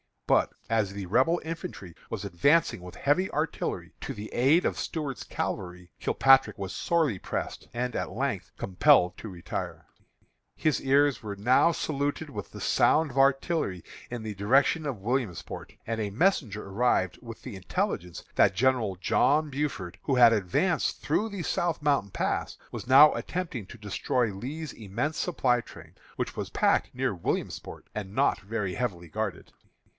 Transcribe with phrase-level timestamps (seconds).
[0.25, 5.25] But, as the Rebel infantry was advancing with heavy artillery to the aid of Stuart's
[5.25, 9.85] cavalry, Kilpatrick was sorely pressed, and, at length, compelled to retire.
[10.55, 15.73] His ears were now saluted with the sound of artillery in the direction of Williamsport,
[15.85, 21.27] and a messenger arrived with the intelligence that General John Buford, who had advanced through
[21.29, 26.49] the South Mountain Pass, was now attempting to destroy Lee's immense supply train, which was
[26.49, 29.51] packed near Williamsport, and not very heavily guarded.